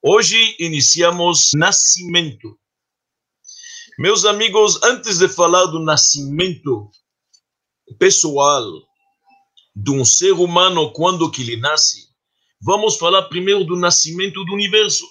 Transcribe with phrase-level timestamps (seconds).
[0.00, 2.56] Hoje iniciamos nascimento.
[3.98, 6.88] Meus amigos, antes de falar do nascimento
[7.98, 8.64] pessoal
[9.74, 12.06] de um ser humano quando que ele nasce,
[12.62, 15.04] vamos falar primeiro do nascimento do universo.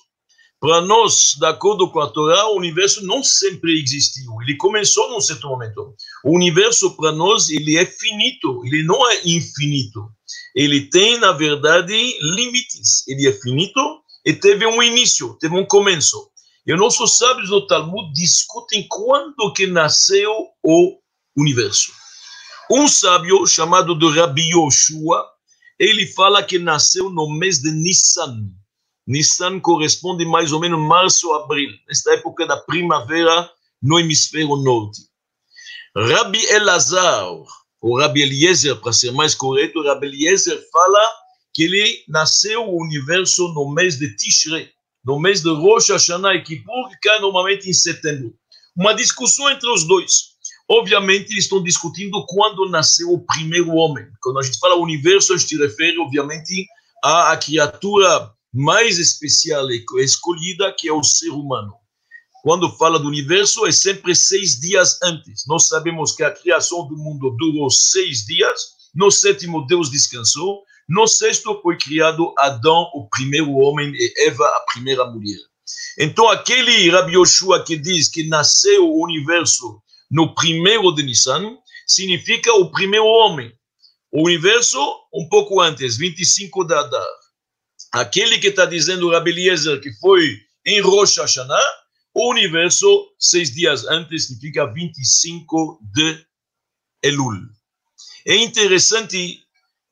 [0.58, 4.42] Para nós, de acordo com a Torá, o universo não sempre existiu.
[4.42, 5.94] Ele começou num certo momento.
[6.24, 10.10] O universo, para nós, ele é finito, ele não é infinito.
[10.56, 13.06] Ele tem, na verdade, limites.
[13.06, 13.80] Ele é finito,
[14.28, 16.30] e teve um início, teve um começo.
[16.66, 20.30] E os nossos sábios do Talmud discutem quando que nasceu
[20.62, 21.00] o
[21.38, 21.94] universo.
[22.70, 25.26] Um sábio chamado de Rabbi Yoshua,
[25.80, 28.52] ele fala que nasceu no mês de Nissan.
[29.08, 33.50] Nissan corresponde mais ou menos março, abril, nesta época da primavera
[33.82, 35.04] no hemisfério norte.
[35.96, 37.30] Rabbi Elazar,
[37.80, 41.00] ou Rabbi Eliezer, para ser mais correto, Rabbi Eliezer fala
[41.58, 44.70] que ele nasceu o universo no mês de Tishrei,
[45.04, 48.32] no mês de Rosh Hashanah e Kippur, que cai normalmente em setembro.
[48.76, 50.36] Uma discussão entre os dois.
[50.70, 54.06] Obviamente, eles estão discutindo quando nasceu o primeiro homem.
[54.22, 56.68] Quando a gente fala universo, a gente refere, obviamente,
[57.04, 61.74] à, à criatura mais especial e escolhida, que é o ser humano.
[62.44, 65.44] Quando fala do universo, é sempre seis dias antes.
[65.48, 68.78] Nós sabemos que a criação do mundo durou seis dias.
[68.94, 70.68] No sétimo, Deus descansou.
[70.88, 75.40] No sexto foi criado Adão, o primeiro homem, e Eva, a primeira mulher.
[76.00, 82.54] Então, aquele Rabbi Yoshua que diz que nasceu o universo no primeiro de Nissan, significa
[82.54, 83.52] o primeiro homem.
[84.12, 84.80] O universo,
[85.14, 87.08] um pouco antes, 25 de Adar.
[87.92, 91.64] Aquele que está dizendo Rabbi Eliezer que foi em Rosh Hashanah,
[92.14, 92.88] o universo,
[93.20, 96.26] seis dias antes, significa 25 de
[97.04, 97.42] Elul.
[98.26, 99.47] É interessante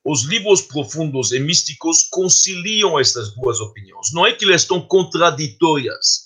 [0.05, 4.13] os livros profundos e místicos conciliam estas duas opiniões.
[4.13, 6.25] Não é que elas estão contraditórias.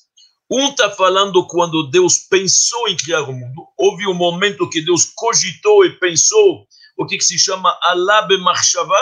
[0.51, 3.67] Um está falando quando Deus pensou em criar o mundo.
[3.77, 8.99] Houve um momento que Deus cogitou e pensou o que, se chama Alabe Marshava.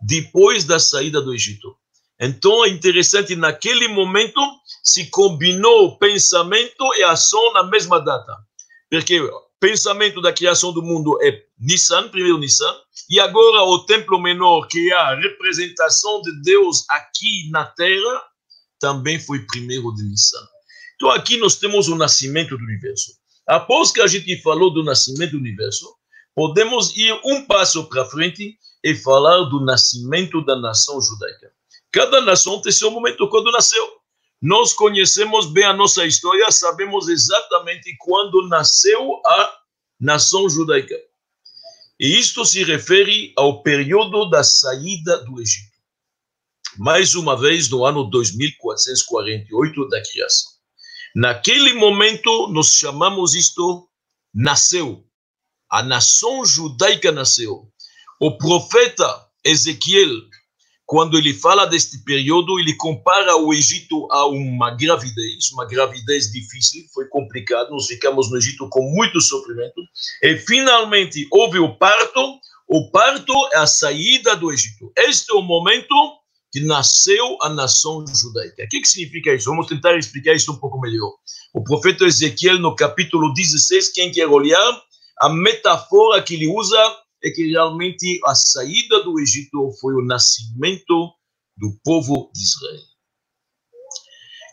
[0.00, 1.76] depois da saída do Egito.
[2.20, 4.40] Então é interessante, naquele momento
[4.82, 8.36] se combinou o pensamento e a ação na mesma data.
[8.88, 9.20] Porque
[9.62, 12.74] pensamento da criação do mundo é Nissan, primeiro Nissan,
[13.08, 18.24] e agora o templo menor, que é a representação de Deus aqui na terra,
[18.80, 20.44] também foi primeiro de Nissan.
[20.96, 23.12] Então aqui nós temos o nascimento do universo.
[23.46, 25.86] Após que a gente falou do nascimento do universo,
[26.34, 31.52] podemos ir um passo para frente e falar do nascimento da nação judaica.
[31.92, 34.01] Cada nação tem seu momento quando nasceu.
[34.42, 39.58] Nós conhecemos bem a nossa história, sabemos exatamente quando nasceu a
[40.00, 40.96] nação judaica.
[42.00, 45.70] E isto se refere ao período da saída do Egito.
[46.76, 50.50] Mais uma vez, no ano 2448 da criação.
[51.14, 53.88] Naquele momento, nós chamamos isto
[54.34, 55.06] nasceu.
[55.70, 57.70] A nação judaica nasceu.
[58.18, 60.10] O profeta Ezequiel
[60.92, 66.84] quando ele fala deste período, ele compara o Egito a uma gravidez, uma gravidez difícil,
[66.92, 69.80] foi complicado, nós ficamos no Egito com muito sofrimento,
[70.22, 74.92] e finalmente houve o parto, o parto é a saída do Egito.
[74.94, 75.94] Este é o momento
[76.52, 78.64] que nasceu a nação judaica.
[78.64, 79.48] O que, que significa isso?
[79.48, 81.10] Vamos tentar explicar isso um pouco melhor.
[81.54, 84.82] O profeta Ezequiel, no capítulo 16, quem quer olhar,
[85.22, 91.12] a metáfora que ele usa é que realmente a saída do Egito foi o nascimento
[91.56, 92.82] do povo de Israel.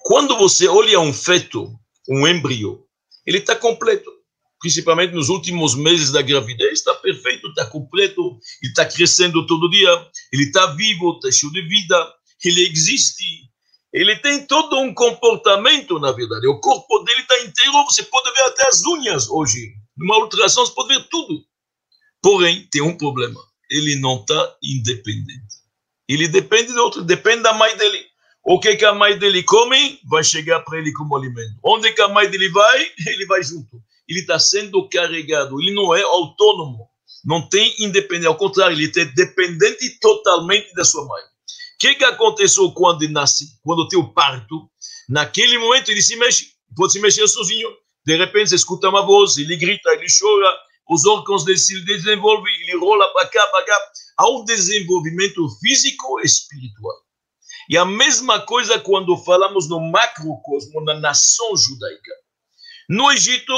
[0.03, 1.73] Quando você olha um feto,
[2.07, 2.83] um embrião,
[3.25, 4.11] ele está completo,
[4.59, 9.89] principalmente nos últimos meses da gravidez, está perfeito, está completo, ele está crescendo todo dia,
[10.33, 12.13] ele está vivo, está cheio de vida,
[12.43, 13.49] ele existe,
[13.93, 16.47] ele tem todo um comportamento, na verdade.
[16.47, 19.73] O corpo dele está inteiro, você pode ver até as unhas hoje.
[19.97, 21.43] Numa ultrassom você pode ver tudo.
[22.21, 23.39] Porém, tem um problema.
[23.69, 25.59] Ele não está independente.
[26.07, 28.03] Ele depende de outro, depende da mãe dele.
[28.43, 31.55] O que, que a mãe dele come, vai chegar para ele como alimento.
[31.63, 33.81] Onde que a mãe dele vai, ele vai junto.
[34.07, 36.89] Ele está sendo carregado, ele não é autônomo,
[37.23, 41.21] não tem independência, ao contrário, ele é dependente totalmente da sua mãe.
[41.21, 44.67] O que, que aconteceu quando ele nasce, quando tem o parto?
[45.07, 47.69] Naquele momento ele se mexe, pode se mexer sozinho.
[48.03, 50.57] De repente você escuta uma voz, ele grita, ele chora,
[50.89, 53.91] os órgãos dele se desenvolvem, ele rola para cá, para cá.
[54.17, 56.97] Há um desenvolvimento físico e espiritual.
[57.69, 62.11] E a mesma coisa quando falamos no macrocosmo, na nação judaica.
[62.89, 63.53] No Egito,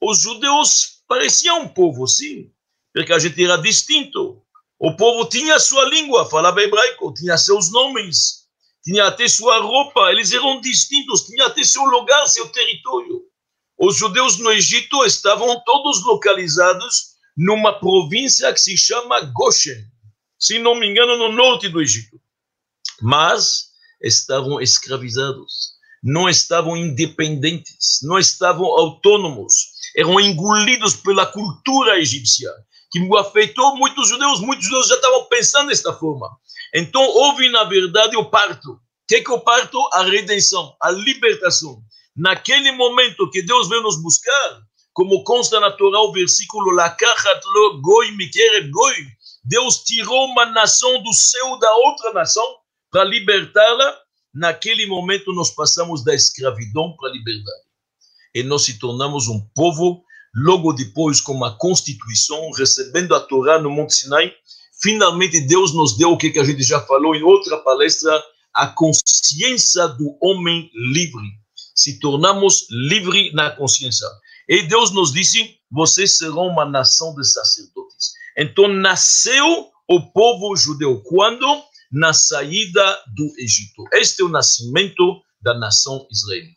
[0.00, 2.50] os judeus pareciam um povo, sim,
[2.94, 4.42] porque a gente era distinto.
[4.78, 8.48] O povo tinha sua língua, falava hebraico, tinha seus nomes,
[8.82, 13.22] tinha até sua roupa, eles eram distintos, tinha até seu lugar, seu território.
[13.82, 19.84] Os judeus no Egito estavam todos localizados numa província que se chama Goshen,
[20.38, 22.22] se não me engano, no norte do Egito
[23.02, 29.52] mas estavam escravizados, não estavam independentes, não estavam autônomos,
[29.96, 32.50] eram engolidos pela cultura egípcia,
[32.90, 36.28] que afetou muitos judeus, muitos judeus já estavam pensando desta forma.
[36.74, 38.72] Então houve, na verdade, o parto.
[38.72, 39.78] O que é, que o parto?
[39.92, 41.82] A redenção, a libertação.
[42.16, 44.62] Naquele momento que Deus veio nos buscar,
[44.92, 48.08] como consta na Torá o versículo lo goi
[48.70, 48.94] goi,
[49.44, 52.44] Deus tirou uma nação do céu da outra nação
[52.90, 53.98] para libertá-la,
[54.34, 57.62] naquele momento nós passamos da escravidão para a liberdade.
[58.34, 60.04] E nós se tornamos um povo,
[60.34, 64.32] logo depois com uma constituição, recebendo a Torá no Monte Sinai,
[64.82, 68.22] finalmente Deus nos deu o que a gente já falou em outra palestra,
[68.54, 71.41] a consciência do homem livre.
[71.74, 74.06] Se tornamos livres na consciência.
[74.48, 78.12] E Deus nos disse: vocês serão uma nação de sacerdotes.
[78.36, 81.00] Então nasceu o povo judeu.
[81.02, 81.62] Quando?
[81.92, 83.84] na saída do Egito.
[83.92, 86.56] Este é o nascimento da nação israelita.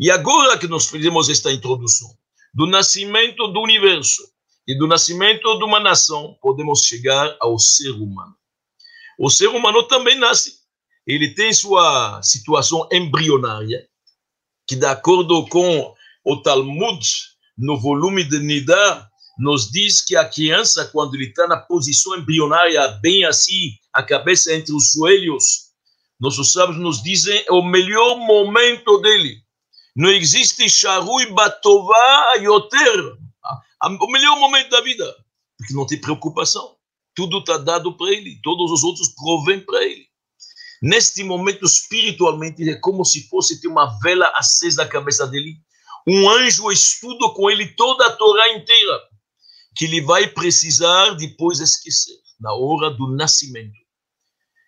[0.00, 2.08] E agora que nós fizemos esta introdução
[2.52, 4.22] do nascimento do universo
[4.66, 8.34] e do nascimento de uma nação, podemos chegar ao ser humano.
[9.18, 10.60] O ser humano também nasce.
[11.06, 13.88] Ele tem sua situação embrionária,
[14.72, 17.06] que de acordo com o Talmud,
[17.58, 19.06] no volume de Nidar,
[19.38, 24.54] nos diz que a criança, quando ele está na posição embrionária, bem assim, a cabeça
[24.54, 25.72] entre os joelhos,
[26.18, 29.42] nossos sábios nos dizem é o melhor momento dele.
[29.94, 33.18] Não existe Sharui Batová Yoter,
[34.00, 35.04] o melhor momento da vida,
[35.58, 36.76] porque não tem preocupação.
[37.14, 40.06] Tudo está dado para ele, todos os outros provém para ele.
[40.82, 45.56] Neste momento, espiritualmente, é como se fosse ter uma vela acesa na cabeça dele.
[46.08, 49.00] Um anjo estuda com ele toda a Torá inteira,
[49.76, 53.78] que ele vai precisar depois esquecer, na hora do nascimento.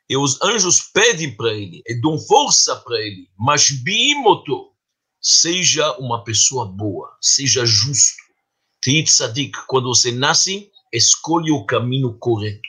[0.08, 4.72] E os anjos pedem para ele, e dão força para ele, mas bimoto,
[5.20, 8.22] seja uma pessoa boa, seja justo.
[8.80, 12.68] Tzadik, quando você nasce, escolhe o caminho correto.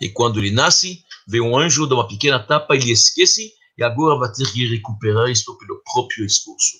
[0.00, 4.18] E quando ele nasce, vem um anjo, dá uma pequena tapa, ele esquece, e agora
[4.18, 6.78] vai ter que recuperar isso pelo próprio esforço.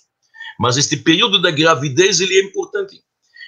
[0.59, 3.01] Mas este período da gravidez, ele é importante.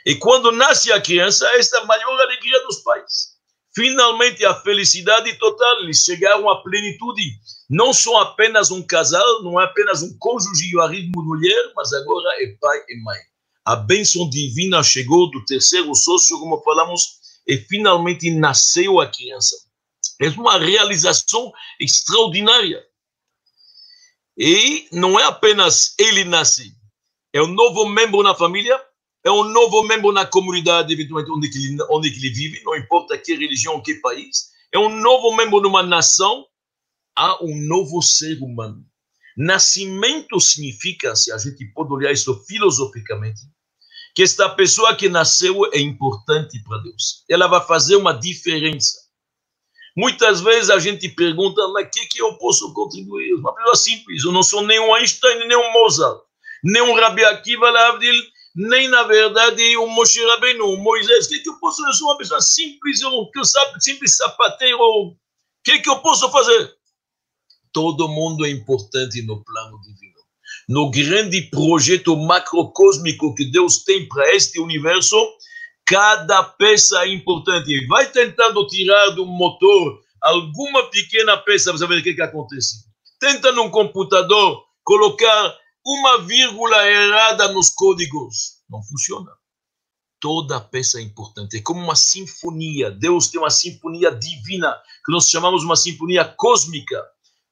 [0.06, 3.40] E quando nasce a criança, esta é a maior alegria dos pais
[3.80, 7.22] finalmente a felicidade total, eles chegaram à plenitude.
[7.70, 12.44] Não são apenas um casal, não é apenas um cônjuge marido e mulher, mas agora
[12.44, 13.20] é pai e mãe.
[13.64, 19.56] A bênção divina chegou do terceiro sócio, como falamos, e finalmente nasceu a criança.
[20.22, 22.84] É uma realização extraordinária.
[24.38, 26.74] E não é apenas ele nasce,
[27.34, 28.82] é um novo membro na família,
[29.24, 33.36] é um novo membro na comunidade, eventualmente, onde ele, onde ele vive, não importa que
[33.36, 34.50] religião, que país.
[34.74, 36.46] É um novo membro numa nação,
[37.16, 38.86] há um novo ser humano.
[39.38, 43.42] Nascimento significa, se a gente pode olhar isso filosoficamente,
[44.16, 47.24] que esta pessoa que nasceu é importante para Deus.
[47.30, 49.09] Ela vai fazer uma diferença.
[49.98, 53.34] Muitas vezes a gente pergunta, mas o que, que eu posso contribuir?
[53.34, 56.22] Uma pessoa simples, eu não sou nem um Einstein, nem um Mozart,
[56.64, 58.22] nem um Rabi Akiva Lavdil,
[58.56, 61.26] nem na verdade o Moshe Rabbeinu, o Moisés.
[61.26, 61.90] O que, que eu posso fazer?
[61.90, 64.80] Eu sou uma pessoa simples, eu, que eu sabe, simples sapateiro.
[64.80, 65.16] O
[65.64, 66.74] que, que eu posso fazer?
[67.72, 70.20] Todo mundo é importante no plano divino.
[70.68, 75.16] No grande projeto macrocósmico que Deus tem para este universo,
[75.90, 77.88] cada peça é importante.
[77.88, 82.86] Vai tentando tirar do motor alguma pequena peça, vai ver o que, que acontece.
[83.20, 88.60] Tenta num computador colocar uma vírgula errada nos códigos.
[88.70, 89.32] Não funciona.
[90.22, 91.58] Toda peça é importante.
[91.58, 92.92] É como uma sinfonia.
[92.92, 97.04] Deus tem uma sinfonia divina, que nós chamamos uma sinfonia cósmica.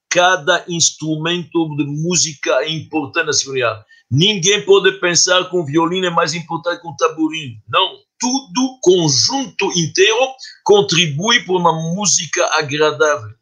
[0.10, 3.84] Cada instrumento de música é importante na sinfonia.
[4.12, 7.60] Ninguém pode pensar que o violino é mais importante que um tamborim.
[7.68, 8.07] Não.
[8.20, 10.34] Tudo, conjunto inteiro,
[10.64, 13.36] contribui para uma música agradável.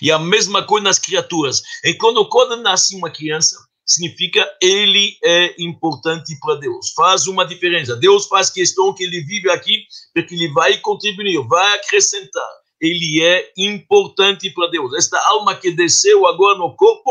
[0.00, 1.62] E a mesma coisa nas criaturas.
[1.84, 6.92] E quando, quando nasce uma criança, significa ele é importante para Deus.
[6.92, 7.96] Faz uma diferença.
[7.96, 12.48] Deus faz questão que ele vive aqui porque ele vai contribuir, vai acrescentar.
[12.80, 14.94] Ele é importante para Deus.
[14.94, 17.10] Esta alma que desceu agora no corpo,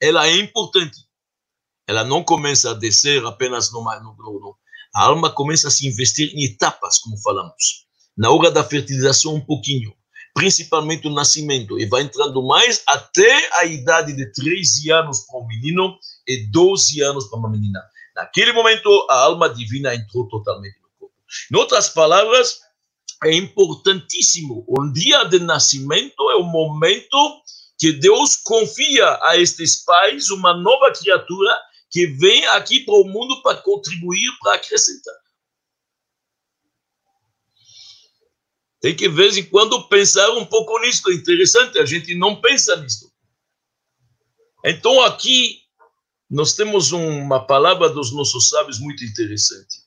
[0.00, 0.98] ela é importante.
[1.86, 4.56] Ela não começa a descer apenas no, no, no
[4.94, 7.84] a alma começa a se investir em etapas, como falamos.
[8.16, 9.92] Na hora da fertilização, um pouquinho
[10.34, 15.46] principalmente o nascimento, e vai entrando mais até a idade de 13 anos para um
[15.46, 15.96] menino
[16.26, 17.80] e 12 anos para uma menina.
[18.16, 21.14] Naquele momento, a alma divina entrou totalmente no corpo.
[21.52, 22.58] Em outras palavras,
[23.22, 24.64] é importantíssimo.
[24.66, 27.16] O dia de nascimento é o momento
[27.78, 31.52] que Deus confia a estes pais uma nova criatura
[31.94, 35.14] que vem aqui para o mundo para contribuir, para acrescentar.
[38.80, 41.08] Tem que, de vez em quando, pensar um pouco nisso.
[41.08, 43.12] É interessante, a gente não pensa nisso.
[44.64, 45.60] Então, aqui,
[46.28, 49.84] nós temos uma palavra dos nossos sábios muito interessante.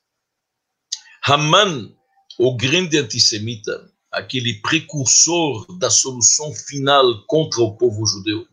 [1.26, 1.94] Haman,
[2.40, 8.48] o grande antissemita, aquele precursor da solução final contra o povo judeu,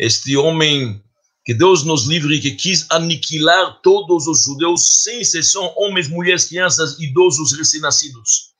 [0.00, 1.00] este homem
[1.48, 7.00] que Deus nos livre, que quis aniquilar todos os judeus, sem exceção, homens, mulheres, crianças,
[7.00, 8.52] idosos, recém-nascidos.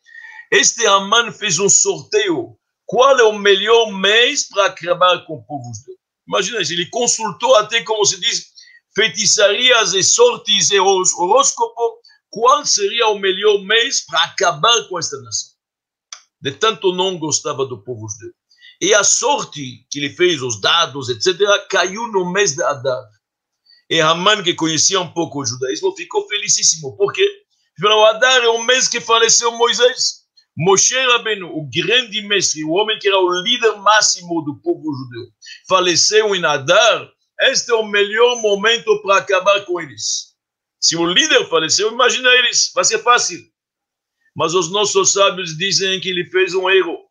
[0.50, 2.56] Este Aman fez um sorteio.
[2.86, 5.96] Qual é o melhor mês para acabar com o povo judeu?
[6.26, 8.46] Imagina, ele consultou até, como se diz,
[8.94, 12.00] feitiçarias e sortes e horóscopo.
[12.30, 15.50] Qual seria o melhor mês para acabar com esta nação?
[16.40, 18.32] De tanto não gostava do povo judeu.
[18.80, 21.36] E a sorte que ele fez, os dados, etc.,
[21.68, 23.02] caiu no mês de Adar.
[23.90, 26.96] E Haman, que conhecia um pouco o judaísmo, ficou felicíssimo.
[26.96, 27.28] Por quê?
[27.76, 30.18] Porque Adar é o mês que faleceu Moisés.
[30.56, 35.28] Moshe Rabbeinu, o grande mestre, o homem que era o líder máximo do povo judeu,
[35.68, 37.08] faleceu em Adar,
[37.42, 40.34] este é o melhor momento para acabar com eles.
[40.80, 43.40] Se o líder faleceu, imagina eles, vai ser fácil.
[44.34, 47.07] Mas os nossos sábios dizem que ele fez um erro,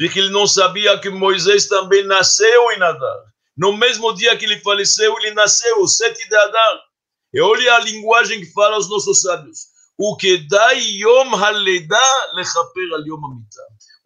[0.00, 3.24] porque ele não sabia que Moisés também nasceu em Adar.
[3.56, 6.80] No mesmo dia que ele faleceu, ele nasceu, o 7 de Adar.
[7.34, 9.70] E olha a linguagem que fala os nossos sábios
[10.02, 12.00] o que dá Yom Haleda
[12.32, 13.20] lechaper al Yom.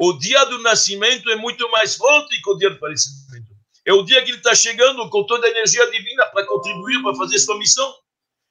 [0.00, 3.54] O dia do nascimento é muito mais forte que o dia do falecimento.
[3.86, 7.14] É o dia que ele está chegando com toda a energia divina para contribuir, para
[7.14, 7.94] fazer sua missão.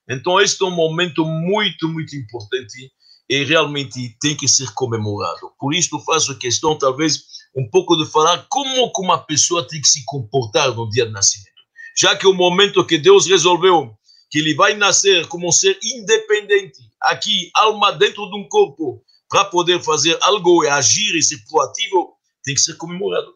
[0.10, 2.90] Então, este é um momento muito, muito importante
[3.30, 5.52] e realmente tem que ser comemorado.
[5.60, 10.04] Por isso, faço questão, talvez, um pouco de falar como uma pessoa tem que se
[10.06, 11.54] comportar no dia do nascimento.
[11.96, 13.96] Já que o momento que Deus resolveu
[14.30, 19.46] que ele vai nascer como um ser independente, aqui, alma dentro de um corpo, para
[19.46, 23.34] poder fazer algo e agir e ser proativo, tem que ser comemorado.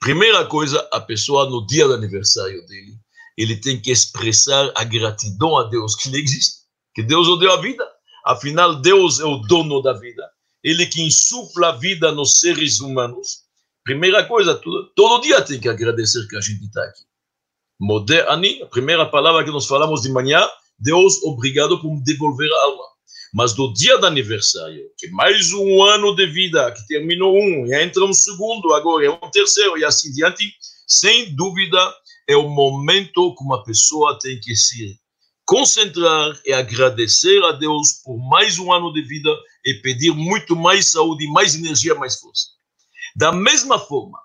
[0.00, 2.98] Primeira coisa, a pessoa no dia do aniversário dele,
[3.36, 6.62] ele tem que expressar a gratidão a Deus que ele existe,
[6.94, 7.86] que Deus o deu a vida.
[8.24, 10.22] Afinal, Deus é o dono da vida.
[10.66, 13.44] Ele que insufla a vida nos seres humanos.
[13.84, 17.04] Primeira coisa, todo, todo dia tem que agradecer que a gente está aqui.
[17.78, 20.44] Modé Ani, a primeira palavra que nós falamos de manhã,
[20.76, 22.82] Deus, obrigado por me devolver a alma.
[23.32, 27.80] Mas do dia do aniversário, que mais um ano de vida, que terminou um, e
[27.80, 30.52] entra um segundo, agora é um terceiro, e assim diante,
[30.88, 31.94] sem dúvida,
[32.26, 34.98] é o momento que uma pessoa tem que se
[35.44, 39.30] concentrar e agradecer a Deus por mais um ano de vida
[39.66, 42.46] e pedir muito mais saúde, mais energia, mais força.
[43.16, 44.18] Da mesma forma,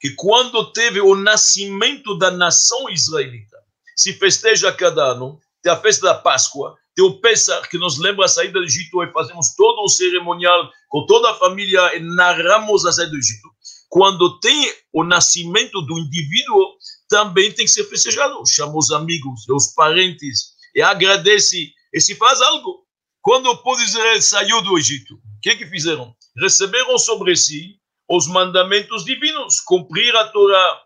[0.00, 3.58] que quando teve o nascimento da nação israelita,
[3.94, 8.24] se festeja cada ano, tem a festa da Páscoa, tem o Pesach, que nos lembra
[8.24, 12.86] a saída do Egito, e fazemos todo um cerimonial com toda a família e narramos
[12.86, 13.50] a saída do Egito.
[13.90, 16.74] Quando tem o nascimento do indivíduo,
[17.08, 18.42] também tem que ser festejado.
[18.46, 22.85] Chama os amigos, os parentes, e agradece, e se faz algo.
[23.26, 26.14] Quando o povo de Israel saiu do Egito, o que, que fizeram?
[26.40, 27.74] Receberam sobre si
[28.08, 30.82] os mandamentos divinos, cumprir a Torá,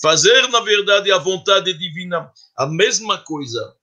[0.00, 2.32] fazer, na verdade, a vontade divina.
[2.56, 3.74] A mesma coisa.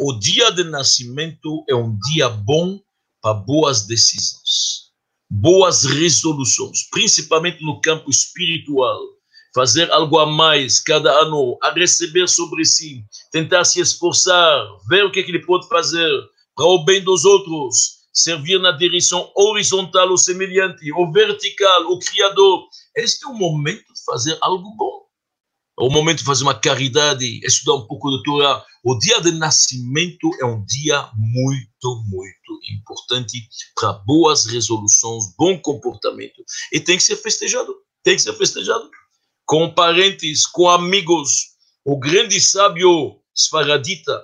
[0.00, 2.80] O dia de nascimento é um dia bom
[3.22, 4.90] para boas decisões,
[5.30, 9.00] boas resoluções, principalmente no campo espiritual.
[9.54, 15.12] fazer algo a mais cada ano, a receber sobre si, tentar se esforçar, ver o
[15.12, 16.10] que, que ele pode fazer
[16.54, 22.66] para o bem dos outros, servir na direção horizontal ou semelhante, ou vertical, o Criador.
[22.96, 25.00] Este é o momento de fazer algo bom.
[25.80, 28.64] É o momento de fazer uma caridade, estudar um pouco de Torá.
[28.84, 36.44] O dia de nascimento é um dia muito, muito importante para boas resoluções, bom comportamento.
[36.72, 37.74] E tem que ser festejado.
[38.02, 38.90] Tem que ser festejado
[39.46, 41.56] com parentes, com amigos.
[41.84, 44.22] O grande sábio Sfaradita,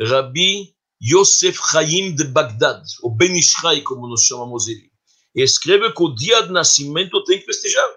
[0.00, 4.90] Rabi Yosef Chaim de Bagdad, o Ben Ishai, como nós chamamos ele,
[5.34, 7.88] escreve que o dia de nascimento tem que festejar,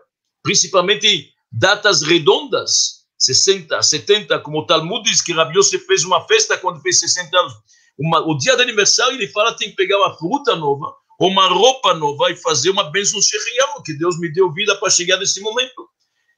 [0.42, 6.58] principalmente datas redondas, 60, 70, como o Talmud diz que Rabi Yosef fez uma festa
[6.58, 7.54] quando fez 60 anos.
[7.98, 11.48] Uma, o dia de aniversário, ele fala tem que pegar uma fruta nova, ou uma
[11.48, 15.40] roupa nova e fazer uma bênção Shechiam, que Deus me deu vida para chegar nesse
[15.42, 15.88] momento.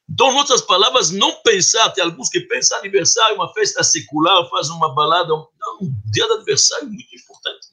[0.10, 4.94] Então, outras palavras, não pensar, tem alguns que pensam aniversário, uma festa secular, faz uma
[4.94, 5.30] balada.
[5.30, 7.68] Não, o dia do aniversário é muito importante.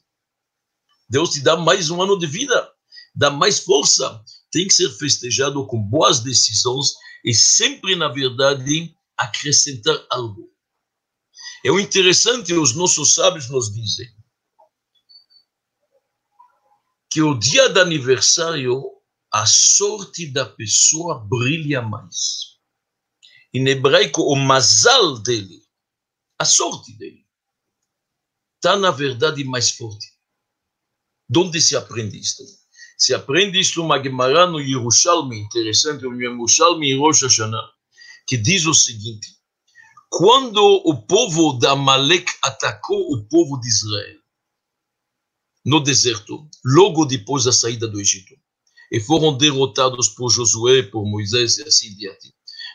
[1.09, 2.73] Deus te dá mais um ano de vida,
[3.15, 4.23] dá mais força.
[4.51, 10.51] Tem que ser festejado com boas decisões e sempre, na verdade, acrescentar algo.
[11.65, 14.09] É o interessante, os nossos sábios nos dizem
[17.11, 18.83] que o dia do aniversário
[19.33, 22.59] a sorte da pessoa brilha mais.
[23.55, 25.63] Em hebraico, o mazal dele,
[26.39, 27.27] a sorte dele,
[28.57, 30.07] está na verdade mais forte.
[31.29, 32.43] De onde se aprende isto?
[32.99, 37.71] Se aprende isto uma Gemara no Yerushalmi, interessante, o Yerushalmi Rosh Hashanah,
[38.27, 39.29] que diz o seguinte,
[40.11, 44.21] quando o povo da Amalek atacou o povo de Israel
[45.65, 48.35] no deserto, logo depois da saída do Egito,
[48.93, 52.31] e foram derrotados por Josué, por Moisés e assim diante.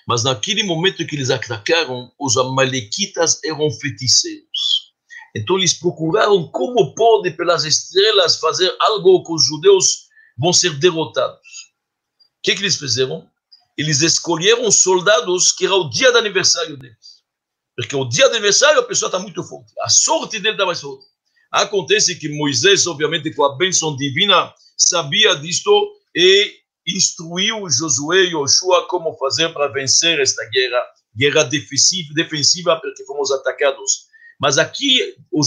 [0.08, 4.47] Mas naquele momento que eles atacaram, os amalequitas eram feiticeiros.
[5.36, 11.38] Então eles procuraram como pode, pelas estrelas, fazer algo que os judeus vão ser derrotados.
[11.38, 13.30] O que, que eles fizeram?
[13.77, 17.17] Eles escolheram soldados que era o dia do aniversário deles.
[17.75, 19.71] Porque o dia do aniversário a pessoa está muito forte.
[19.82, 21.06] A sorte dele está mais forte.
[21.51, 25.69] Acontece que Moisés, obviamente, com a bênção divina, sabia disto
[26.19, 26.51] e
[26.88, 30.84] instruiu Josué e Joshua como fazer para vencer esta guerra,
[31.15, 34.08] guerra defensiva, porque fomos atacados.
[34.39, 35.41] Mas aqui o,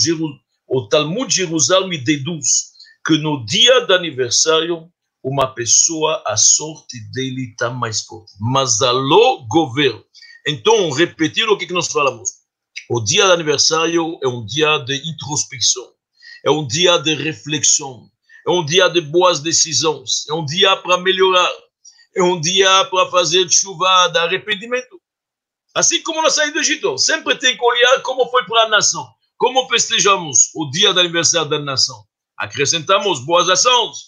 [0.68, 2.70] o Talmud Jerusalém deduz
[3.04, 4.88] que no dia do aniversário,
[5.24, 8.32] uma pessoa, a sorte dele está mais forte.
[8.38, 10.04] Mas alô governo.
[10.46, 12.30] Então, repetir o que nós falamos.
[12.88, 15.92] O dia do aniversário é um dia de introspecção,
[16.44, 18.08] é um dia de reflexão,
[18.50, 21.48] é um dia de boas decisões, é um dia para melhorar,
[22.16, 25.00] é um dia para fazer chuva de arrependimento.
[25.72, 29.06] Assim como na saída do Egito, sempre tem que olhar como foi para a nação,
[29.38, 32.04] como festejamos o dia do aniversário da nação.
[32.36, 33.98] Acrescentamos boas ações,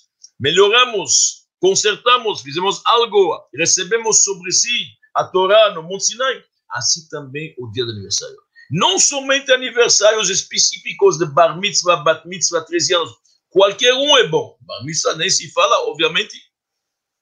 [0.41, 6.43] melhoramos, consertamos, fizemos algo, recebemos sobre si a Torá no Monte Sinai.
[6.69, 8.37] Assim também o dia do aniversário.
[8.73, 13.22] Não somente aniversários específicos de Bar Mitzvah, Bat Mitzvah, 13 anos,
[13.53, 14.57] Qualquer um é bom.
[14.63, 16.35] Bar missa nem se fala, obviamente.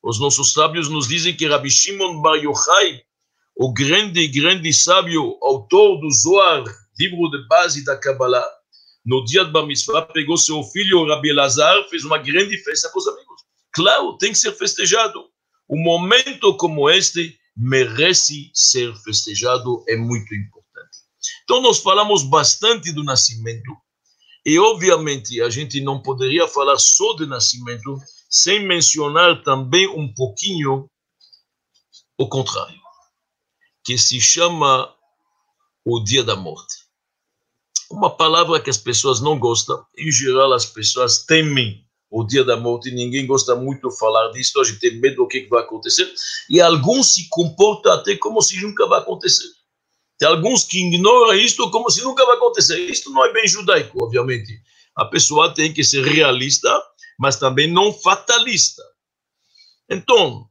[0.01, 3.03] Os nossos sábios nos dizem que Rabbi Shimon Bar Yochai,
[3.57, 6.63] o grande, grande sábio, autor do Zohar,
[6.97, 8.49] livro de base da Kabbalah,
[9.05, 13.01] no dia de Bar Mitzvah, pegou seu filho, Rabbi Lazar, fez uma grande festa com
[13.01, 13.43] os amigos.
[13.73, 15.25] Claro, tem que ser festejado.
[15.69, 20.99] Um momento como este merece ser festejado, é muito importante.
[21.43, 23.77] Então, nós falamos bastante do nascimento,
[24.45, 27.97] e, obviamente, a gente não poderia falar só de nascimento
[28.29, 30.89] sem mencionar também um pouquinho
[32.19, 32.79] o contrário,
[33.85, 34.95] que se chama
[35.85, 36.75] o dia da morte.
[37.91, 42.57] Uma palavra que as pessoas não gostam, em geral as pessoas temem o dia da
[42.57, 46.13] morte, ninguém gosta muito de falar disso, a gente tem medo do que vai acontecer,
[46.49, 49.49] e alguns se comportam até como se nunca vai acontecer.
[50.21, 52.79] Tem alguns que ignoram isto como se nunca vai acontecer.
[52.91, 54.61] Isto não é bem judaico, obviamente.
[54.95, 56.71] A pessoa tem que ser realista,
[57.19, 58.83] mas também não fatalista.
[59.89, 60.47] Então,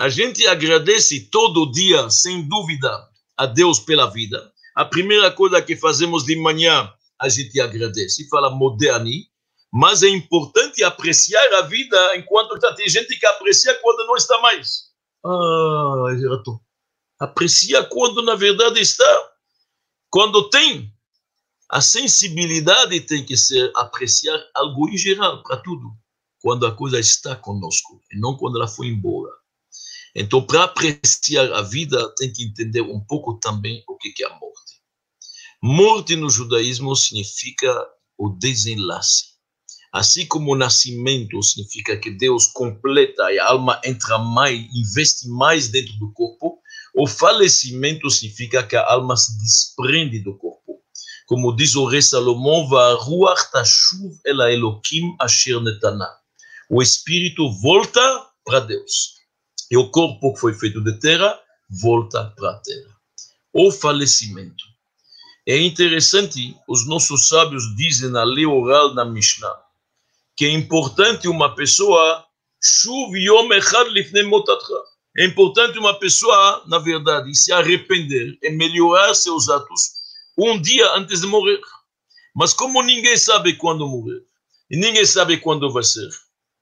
[0.00, 2.90] a gente agradece todo dia, sem dúvida,
[3.36, 4.52] a Deus pela vida.
[4.74, 9.28] A primeira coisa que fazemos de manhã, a gente agradece, fala moderni,
[9.72, 12.74] mas é importante apreciar a vida enquanto está.
[12.74, 14.88] Tem gente que aprecia quando não está mais.
[15.24, 16.60] Ah, eu estou
[17.18, 19.30] aprecia quando na verdade está.
[20.10, 20.92] Quando tem
[21.70, 25.92] a sensibilidade tem que ser apreciar algo em geral para tudo,
[26.40, 29.32] quando a coisa está conosco e não quando ela foi embora.
[30.14, 34.30] Então, para apreciar a vida, tem que entender um pouco também o que é a
[34.30, 34.82] morte.
[35.62, 37.68] Morte no judaísmo significa
[38.16, 39.36] o desenlace.
[39.92, 45.68] Assim como o nascimento significa que Deus completa e a alma entra mais, investe mais
[45.68, 46.60] dentro do corpo,
[46.94, 50.82] o falecimento significa que a alma se desprende do corpo.
[51.26, 56.08] Como diz o rei Salomão, ruach tashuv el Elohim asher netana.
[56.70, 58.00] O espírito volta
[58.44, 59.18] para Deus.
[59.70, 62.96] E o corpo que foi feito de terra volta para a terra.
[63.52, 64.64] O falecimento.
[65.46, 69.56] É interessante, os nossos sábios dizem na lei oral da Mishnah,
[70.36, 72.24] que é importante uma pessoa,
[72.62, 79.12] shuv yom echad lifnei motatcha é importante uma pessoa, na verdade, se arrepender e melhorar
[79.14, 79.98] seus atos
[80.38, 81.60] um dia antes de morrer.
[82.36, 84.22] Mas como ninguém sabe quando morrer,
[84.70, 86.08] e ninguém sabe quando vai ser,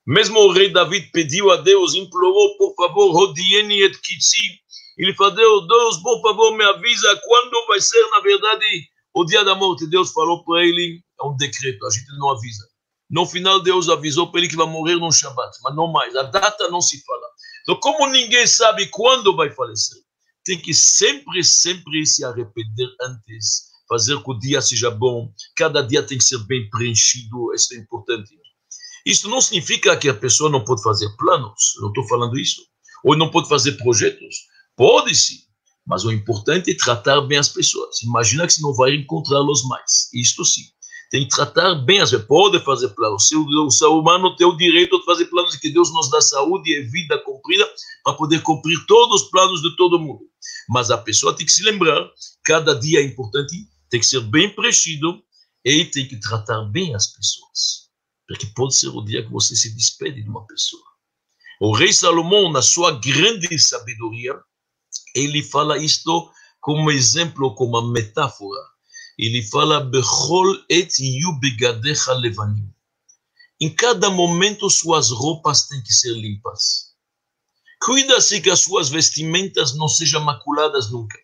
[0.07, 4.59] mesmo o rei David pediu a Deus, implorou, por favor, Rodieni et Kitsi.
[4.97, 8.65] Ele falou, Deus, por favor, me avisa quando vai ser, na verdade,
[9.13, 9.87] o dia da morte.
[9.87, 12.67] Deus falou para ele, é um decreto, a gente não avisa.
[13.11, 16.17] No final, Deus avisou para ele que vai morrer no Shabat, mas não mais.
[16.17, 17.26] A data não se fala.
[17.67, 19.99] Então, como ninguém sabe quando vai falecer,
[20.45, 26.01] tem que sempre, sempre se arrepender antes, fazer que o dia seja bom, cada dia
[26.01, 28.31] tem que ser bem preenchido, isso é importante.
[29.05, 32.63] Isso não significa que a pessoa não pode fazer planos, não estou falando isso,
[33.03, 34.37] ou não pode fazer projetos,
[34.77, 35.41] pode sim,
[35.85, 38.01] mas o importante é tratar bem as pessoas.
[38.03, 40.63] Imagina que você não vai encontrá-los mais, isto sim
[41.11, 42.27] tem que tratar bem as pessoas.
[42.27, 43.29] Pode fazer planos.
[43.29, 46.73] Se o, ser humano tem o direito de fazer planos, que Deus nos dá saúde
[46.73, 47.69] e vida cumprida
[48.05, 50.23] para poder cumprir todos os planos de todo mundo.
[50.69, 52.09] Mas a pessoa tem que se lembrar,
[52.45, 53.55] cada dia é importante,
[53.89, 55.23] tem que ser bem preenchido
[55.65, 57.87] e tem que tratar bem as pessoas.
[58.29, 60.83] Porque pode ser o dia que você se despede de uma pessoa.
[61.61, 64.35] O rei Salomão, na sua grande sabedoria,
[65.15, 68.76] ele fala isto como exemplo, como uma metáfora
[69.19, 72.71] ele fala, Bechol et yu begadecha levanim.
[73.61, 76.95] Em cada momento, suas roupas têm que ser limpas.
[77.83, 81.19] Cuida-se que as suas vestimentas não sejam maculadas nunca.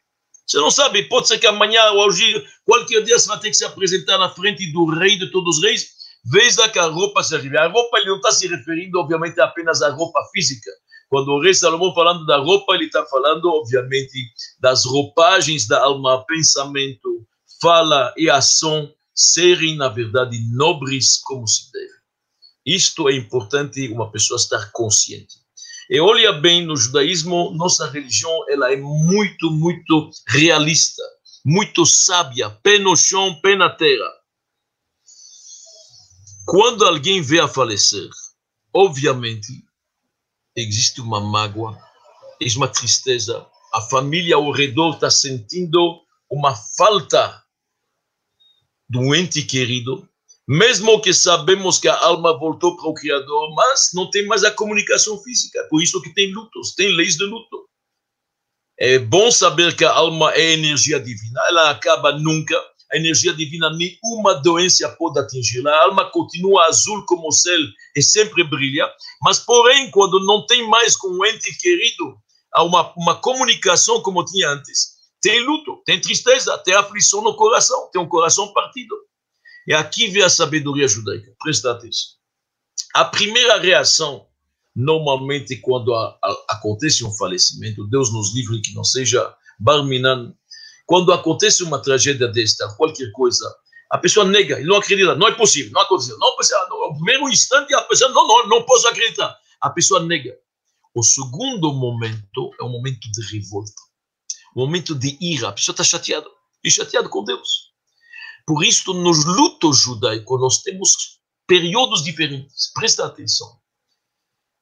[0.46, 3.57] Você não sabe, pode ser que amanhã ou hoje, qualquer dia, você vai ter que
[3.57, 5.88] se apresentar na frente do rei de todos os reis.
[6.24, 7.35] Veja que a roupa se.
[7.35, 10.70] A roupa, ele não está se referindo, obviamente, apenas à roupa física.
[11.09, 16.24] Quando o rei Salomão falando da roupa, ele está falando, obviamente, das roupagens da alma,
[16.26, 17.26] pensamento,
[17.62, 21.92] fala e ação serem, na verdade, nobres como se deve.
[22.66, 25.40] Isto é importante uma pessoa estar consciente.
[25.88, 31.03] E olha bem, no judaísmo, nossa religião ela é muito, muito realista,
[31.44, 34.11] muito sábia, pé no chão, pé na terra.
[36.46, 38.09] Quando alguém vê a falecer,
[38.75, 39.64] obviamente,
[40.57, 41.79] existe uma mágoa,
[42.40, 47.41] existe uma tristeza, a família ao redor está sentindo uma falta
[48.92, 50.07] do ente querido,
[50.46, 54.50] mesmo que sabemos que a alma voltou para o Criador, mas não tem mais a
[54.50, 57.66] comunicação física, por isso que tem lutos, tem leis de luto.
[58.78, 62.55] É bom saber que a alma é energia divina, ela acaba nunca,
[62.92, 67.61] a energia divina nenhuma doença pode atingir, a alma continua azul como o céu
[67.96, 68.87] e sempre brilha,
[69.22, 72.14] mas porém, quando não tem mais com o ente querido,
[72.52, 74.91] há uma, uma comunicação como tinha antes,
[75.23, 78.95] tem luto, tem tristeza, tem aflição no coração, tem um coração partido.
[79.67, 81.33] E aqui vem a sabedoria judaica.
[81.41, 82.11] Presta atenção.
[82.93, 84.27] A primeira reação,
[84.75, 90.35] normalmente, quando a, a, acontece um falecimento, Deus nos livre que não seja barminan,
[90.85, 93.49] quando acontece uma tragédia desta, qualquer coisa,
[93.91, 97.83] a pessoa nega, não acredita, não é possível, não aconteceu, não, no primeiro instante a
[97.83, 99.39] pessoa, não, não, não posso acreditar.
[99.61, 100.37] A pessoa nega.
[100.95, 103.73] O segundo momento é um momento de revolta
[104.55, 106.27] momento de ira, a pessoa está chateada,
[106.65, 107.73] e chateada com Deus.
[108.47, 112.73] Por isso, nos lutos judaicos, nós temos períodos diferentes.
[112.73, 113.61] Presta atenção.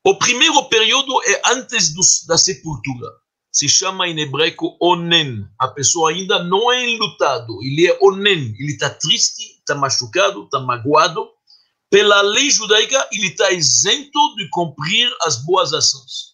[0.05, 3.09] O primeiro período é antes do, da sepultura.
[3.53, 5.46] Se chama em hebraico onen.
[5.59, 7.59] A pessoa ainda não é enlutado.
[7.62, 8.55] Ele é onen.
[8.59, 11.29] Ele está triste, está machucado, está magoado.
[11.90, 16.31] Pela lei judaica, ele está isento de cumprir as boas ações.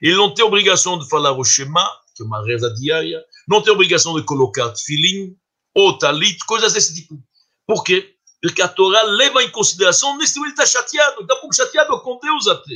[0.00, 3.72] Ele não tem obrigação de falar o Shema, que é uma reza diária, não tem
[3.72, 5.36] obrigação de colocar filim
[5.74, 7.18] ou talit, coisas desse tipo.
[7.66, 8.14] Por quê?
[8.42, 12.18] Porque a Torá leva em consideração, nesse momento está chateado, está um pouco chateado com
[12.18, 12.74] Deus até.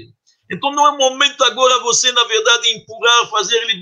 [0.50, 3.80] Então não é momento agora você, na verdade, empurrar, fazer ele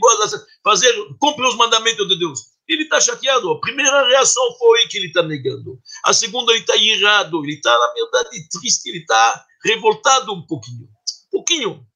[0.64, 2.54] fazer, cumprir os mandamentos de Deus.
[2.66, 3.50] Ele está chateado.
[3.50, 5.78] A primeira reação foi que ele está negando.
[6.04, 7.44] A segunda, ele está irado.
[7.44, 8.88] Ele está, na verdade, triste.
[8.88, 10.84] Ele está revoltado um pouquinho.
[10.84, 11.86] Um pouquinho.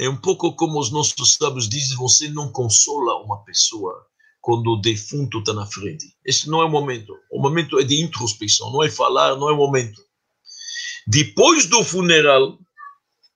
[0.00, 3.92] É um pouco como os nossos sábios dizem: você não consola uma pessoa
[4.40, 6.06] quando o defunto está na frente.
[6.24, 7.14] Esse não é o momento.
[7.30, 10.00] O momento é de introspecção, não é falar, não é o momento.
[11.06, 12.58] Depois do funeral,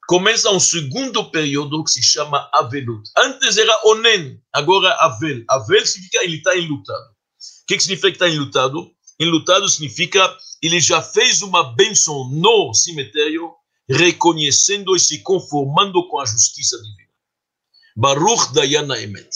[0.09, 3.11] começa um segundo período que se chama Avelut.
[3.19, 5.45] Antes era Onen, agora Avel.
[5.51, 7.05] Avel significa ele está enlutado.
[7.05, 8.91] O que, que significa que está enlutado?
[9.21, 13.53] Enlutado significa ele já fez uma bênção no cemitério,
[13.89, 17.05] reconhecendo e se conformando com a justiça divina.
[17.97, 19.31] Baruch Dayana Emet.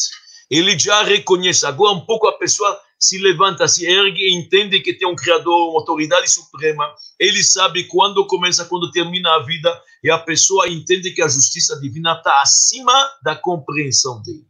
[0.50, 1.66] Ele já reconhece.
[1.66, 5.70] Agora, um pouco a pessoa se levanta, se ergue e entende que tem um Criador,
[5.70, 6.92] uma autoridade suprema.
[7.18, 11.78] Ele sabe quando começa, quando termina a vida, e a pessoa entende que a justiça
[11.78, 14.46] divina está acima da compreensão dele.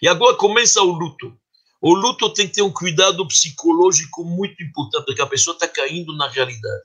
[0.00, 1.36] E agora começa o luto.
[1.82, 6.16] O luto tem que ter um cuidado psicológico muito importante, porque a pessoa está caindo
[6.16, 6.84] na realidade.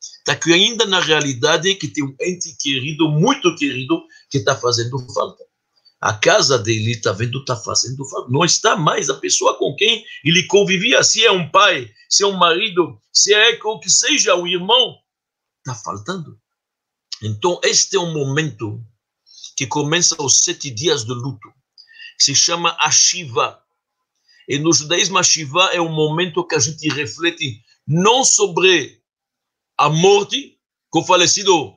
[0.00, 5.50] Está caindo na realidade que tem um ente querido, muito querido, que está fazendo falta
[6.00, 8.30] a casa dele está vendo, está fazendo falta.
[8.30, 11.04] Não está mais a pessoa com quem ele convivia.
[11.04, 14.96] Se é um pai, se é um marido, se é o que seja, o irmão,
[15.58, 16.40] está faltando.
[17.22, 18.82] Então, este é um momento
[19.54, 21.52] que começa os sete dias de luto,
[22.18, 23.62] se chama Ashiva.
[24.48, 28.99] E no judaísmo, Ashiva é um momento que a gente reflete não sobre
[29.80, 30.58] a morte,
[30.92, 31.74] que o falecido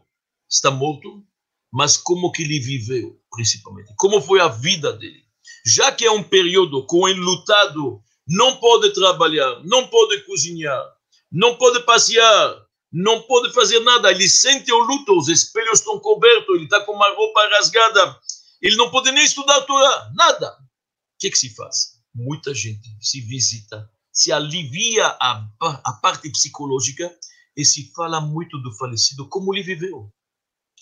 [0.50, 1.24] está morto,
[1.72, 3.94] mas como que ele viveu principalmente.
[3.96, 5.24] Como foi a vida dele.
[5.66, 10.84] Já que é um período com enlutado, não pode trabalhar, não pode cozinhar,
[11.32, 14.12] não pode passear, não pode fazer nada.
[14.12, 18.20] Ele sente o luto, os espelhos estão cobertos, ele está com uma roupa rasgada,
[18.62, 20.52] ele não pode nem estudar a Torá, nada.
[20.52, 21.94] O que, que se faz?
[22.14, 27.10] Muita gente se visita, se alivia a, a parte psicológica
[27.56, 30.12] e se fala muito do falecido, como ele viveu,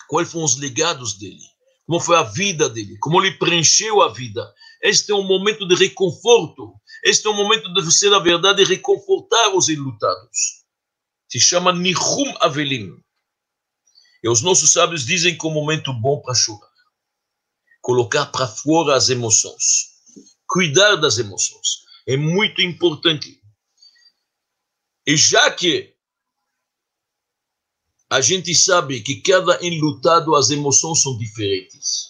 [0.08, 1.44] quais foram os legados dele
[1.92, 4.54] como foi a vida dele, como ele preencheu a vida.
[4.82, 6.74] Este é um momento de reconforto.
[7.04, 10.64] Este é um momento de você, na verdade, reconfortar os enlutados.
[11.30, 12.98] Se chama Nihum Avelim.
[14.24, 16.72] E os nossos sábios dizem que é um momento bom para chorar.
[17.82, 19.92] Colocar para fora as emoções.
[20.48, 21.82] Cuidar das emoções.
[22.08, 23.38] É muito importante.
[25.06, 25.94] E já que
[28.12, 32.10] a gente sabe que cada enlutado, as emoções são diferentes.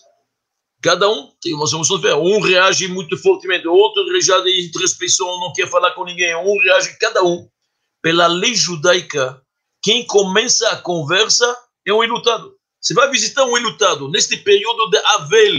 [0.81, 2.25] Cada um tem umas emoções diferentes.
[2.27, 6.35] Um reage muito fortemente, outro reage em introspecção, não quer falar com ninguém.
[6.35, 7.47] Um reage, cada um.
[8.01, 9.39] Pela lei judaica,
[9.83, 12.51] quem começa a conversa é um enlutado.
[12.81, 15.53] Você vai visitar um enlutado neste período de Avel,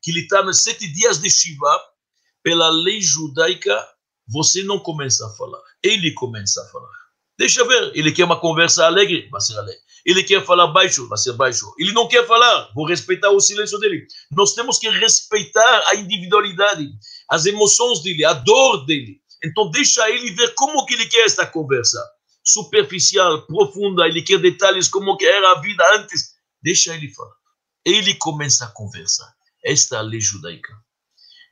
[0.00, 1.76] que ele está nos sete dias de Shiva,
[2.40, 3.84] pela lei judaica,
[4.28, 5.60] você não começa a falar.
[5.82, 6.98] Ele começa a falar.
[7.36, 9.87] Deixa ver, ele quer uma conversa alegre, vai ser alegre.
[10.08, 11.70] Ele quer falar baixo, vai ser baixo.
[11.78, 14.06] Ele não quer falar, vou respeitar o silêncio dele.
[14.30, 16.88] Nós temos que respeitar a individualidade,
[17.28, 19.20] as emoções dele, a dor dele.
[19.44, 22.02] Então deixa ele ver como que ele quer esta conversa.
[22.42, 26.34] Superficial, profunda, ele quer detalhes como que era a vida antes.
[26.62, 27.36] Deixa ele falar.
[27.84, 29.30] Ele começa a conversa.
[29.62, 30.72] Esta é a lei judaica.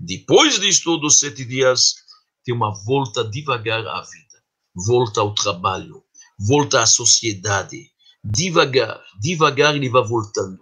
[0.01, 1.97] Depois disto, dos sete dias,
[2.45, 4.27] tem uma volta devagar à vida
[4.77, 6.05] volta ao trabalho,
[6.39, 7.91] volta à sociedade.
[8.33, 10.59] Devagar, devagar ele vai voltando.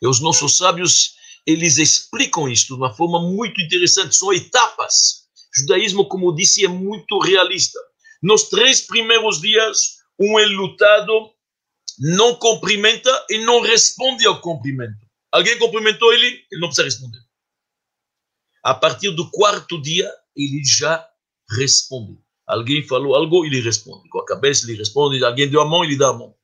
[0.00, 1.14] E os nossos sábios,
[1.46, 4.16] eles explicam isso de uma forma muito interessante.
[4.16, 5.24] São etapas.
[5.56, 7.78] O judaísmo, como disse, é muito realista.
[8.22, 11.30] Nos três primeiros dias, um enlutado
[11.98, 15.04] não cumprimenta e não responde ao cumprimento.
[15.30, 17.18] Alguém cumprimentou ele, ele não precisa responder.
[18.62, 21.06] A partir do quarto dia, ele já
[21.50, 22.18] responde.
[22.46, 24.08] Alguém falou algo, ele responde.
[24.08, 25.22] Com a cabeça, ele responde.
[25.22, 26.34] Alguém deu a mão, ele dá a mão.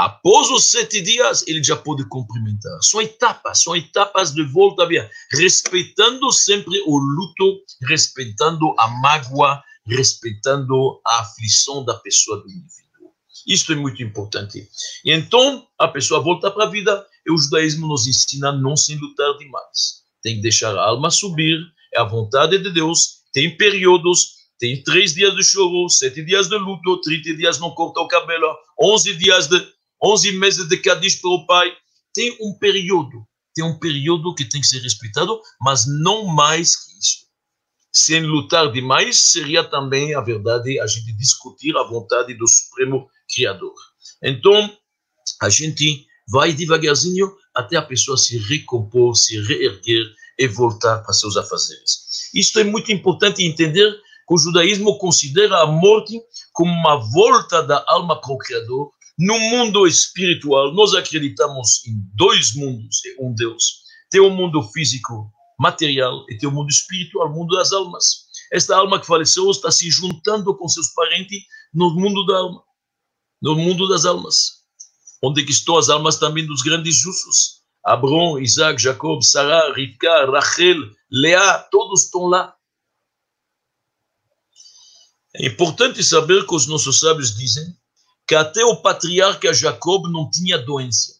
[0.00, 2.72] Após os sete dias, ele já pode cumprimentar.
[2.80, 5.10] São etapas, são etapas de volta à vida.
[5.30, 13.12] Respeitando sempre o luto, respeitando a mágoa, respeitando a aflição da pessoa, do indivíduo.
[13.46, 14.66] Isso é muito importante.
[15.04, 18.78] E então, a pessoa volta para a vida e o judaísmo nos ensina a não
[18.78, 20.00] se lutar demais.
[20.22, 21.58] Tem que deixar a alma subir,
[21.92, 23.20] é a vontade de Deus.
[23.34, 28.00] Tem períodos tem três dias de choro, sete dias de luto, 30 dias não corta
[28.00, 29.58] o cabelo, 11 dias de,
[30.02, 31.72] 11 meses de Kadish para o pai.
[32.12, 36.98] Tem um período, tem um período que tem que ser respeitado, mas não mais que
[36.98, 37.30] isso.
[37.92, 43.74] Sem lutar demais, seria também, a verdade, a gente discutir a vontade do Supremo Criador.
[44.22, 44.76] Então,
[45.42, 50.04] a gente vai devagarzinho até a pessoa se recompor, se reerguer
[50.38, 52.30] e voltar para seus afazeres.
[52.34, 53.92] Isto é muito importante entender
[54.30, 56.16] o judaísmo considera a morte
[56.52, 58.92] como uma volta da alma para o Criador.
[59.22, 63.82] No mundo espiritual, nós acreditamos em dois mundos e um Deus.
[64.10, 68.24] tem o mundo físico, material, e tem o mundo espiritual, o mundo das almas.
[68.50, 71.38] Esta alma que faleceu está se juntando com seus parentes
[71.72, 72.64] no mundo da alma,
[73.42, 74.62] no mundo das almas,
[75.22, 77.60] onde estão as almas também dos grandes justos.
[77.84, 80.78] Abrão, Isaac, Jacob, Sarah, Rivka, Rachel,
[81.10, 82.56] Leá, todos estão lá.
[85.34, 87.78] É importante saber que os nossos sábios dizem
[88.30, 91.18] que até o patriarca Jacob não tinha doença.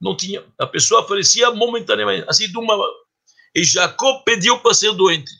[0.00, 0.46] Não tinha.
[0.56, 2.78] A pessoa falecia momentaneamente, assim de uma.
[3.56, 5.32] E Jacob pediu para ser doente.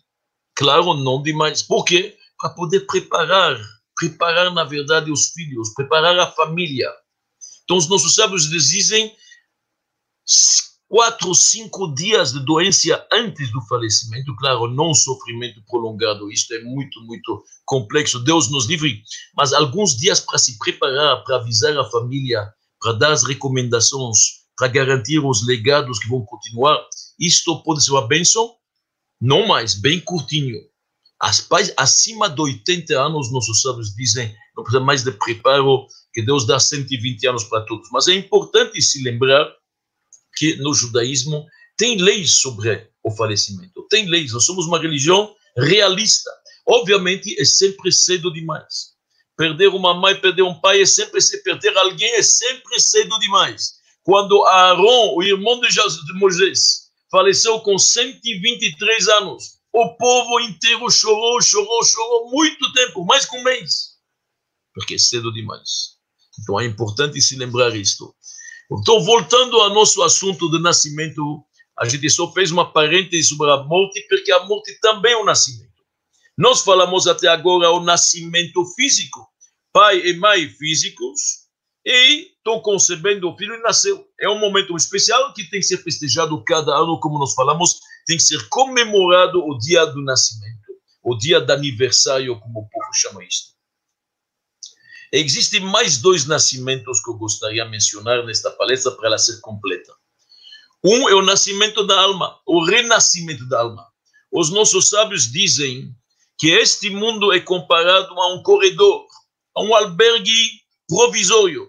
[0.56, 1.62] Claro, não demais.
[1.62, 2.18] Por quê?
[2.36, 3.56] Para poder preparar,
[3.94, 6.92] preparar na verdade os filhos, preparar a família.
[7.62, 9.14] Então os nossos sábios dizem
[10.88, 17.00] quatro, cinco dias de doença antes do falecimento, claro, não sofrimento prolongado, isto é muito,
[17.02, 19.02] muito complexo, Deus nos livre,
[19.36, 24.18] mas alguns dias para se preparar, para avisar a família, para dar as recomendações,
[24.56, 26.78] para garantir os legados que vão continuar,
[27.20, 28.54] isto pode ser uma bênção,
[29.20, 30.58] não mais, bem curtinho.
[31.20, 36.22] As pais acima de 80 anos, nossos sábios dizem, não precisa mais de preparo, que
[36.22, 37.88] Deus dá 120 anos para todos.
[37.92, 39.52] Mas é importante se lembrar
[40.38, 41.44] que no judaísmo
[41.76, 44.32] tem leis sobre o falecimento, tem leis.
[44.32, 46.30] Nós somos uma religião realista.
[46.64, 48.96] Obviamente, é sempre cedo demais.
[49.36, 51.42] Perder uma mãe, perder um pai é sempre cedo.
[51.42, 53.78] Perder alguém é sempre cedo demais.
[54.04, 61.84] Quando Aaron, o irmão de Moisés, faleceu com 123 anos, o povo inteiro chorou, chorou,
[61.84, 63.96] chorou muito tempo, mais que um mês.
[64.74, 65.98] Porque é cedo demais.
[66.40, 68.14] Então é importante se lembrar isto.
[68.70, 71.42] Então, voltando ao nosso assunto de nascimento,
[71.78, 75.24] a gente só fez uma parêntese sobre a morte, porque a morte também é um
[75.24, 75.68] nascimento.
[76.36, 79.26] Nós falamos até agora o nascimento físico.
[79.72, 81.48] Pai e mãe físicos,
[81.84, 84.06] e estão concebendo o filho e nasceu.
[84.20, 88.16] É um momento especial que tem que ser festejado cada ano, como nós falamos, tem
[88.16, 90.68] que ser comemorado o dia do nascimento,
[91.02, 93.57] o dia do aniversário, como o povo chama isso.
[95.12, 99.92] Existem mais dois nascimentos que eu gostaria de mencionar nesta palestra para ela ser completa.
[100.84, 103.86] Um é o nascimento da alma, o renascimento da alma.
[104.30, 105.94] Os nossos sábios dizem
[106.38, 109.06] que este mundo é comparado a um corredor,
[109.56, 111.68] a um albergue provisório.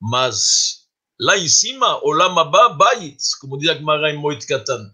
[0.00, 0.84] Mas
[1.18, 4.92] lá em cima, o Lamabá Bait, como diz a Gemara em Moit Katan.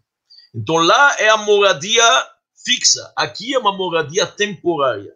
[0.54, 2.28] Então lá é a moradia
[2.64, 5.14] fixa, aqui é uma moradia temporária.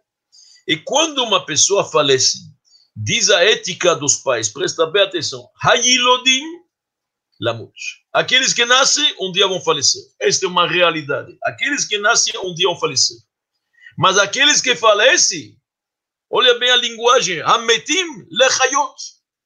[0.67, 2.39] E quando uma pessoa falece,
[2.95, 5.49] Diz a ética dos pais, presta bem atenção.
[5.61, 6.43] Hayilodim
[7.39, 7.73] lamut.
[8.13, 10.01] Aqueles que nascem, um dia vão falecer.
[10.19, 11.37] Esta é uma realidade.
[11.43, 13.17] Aqueles que nascem, um dia vão falecer.
[13.97, 15.57] Mas aqueles que falecem,
[16.29, 18.95] olha bem a linguagem, hametim lechayot.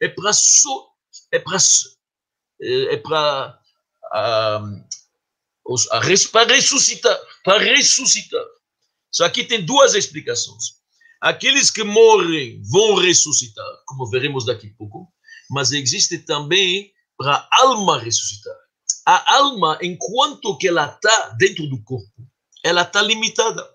[0.02, 0.88] É para so,
[1.32, 1.58] é para
[2.62, 3.60] é para
[6.32, 8.46] para ressuscitar, para ressuscitar.
[9.12, 10.79] Isso aqui tem duas explicações.
[11.21, 15.12] Aqueles que morrem vão ressuscitar, como veremos daqui a pouco,
[15.49, 18.55] mas existe também para a alma ressuscitar.
[19.05, 22.10] A alma, enquanto que ela está dentro do corpo,
[22.63, 23.67] ela está limitada.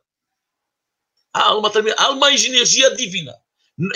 [1.35, 3.35] A alma também, a alma é energia divina.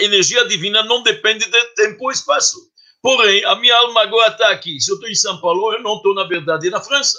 [0.01, 2.59] Energia divina não depende de tempo e espaço.
[3.01, 4.81] Porém, a minha alma agora está aqui.
[4.81, 7.19] Se eu estou em São Paulo, eu não estou, na verdade, na França.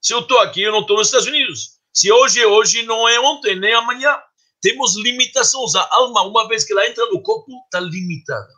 [0.00, 1.78] Se eu estou aqui, eu não estou nos Estados Unidos.
[1.92, 4.16] Se hoje é hoje, não é ontem, nem amanhã
[4.60, 5.74] temos limitações.
[5.74, 8.52] A alma, uma vez que ela entra no corpo, está limitada.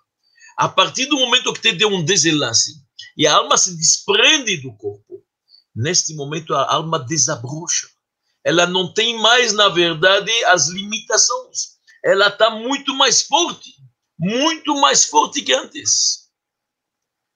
[0.56, 2.72] A partir do momento que tem um desenlace
[3.16, 5.24] e a alma se desprende do corpo,
[5.74, 7.88] neste momento a alma desabrocha.
[8.44, 11.78] Ela não tem mais, na verdade, as limitações.
[12.04, 13.70] Ela está muito mais forte,
[14.18, 16.28] muito mais forte que antes.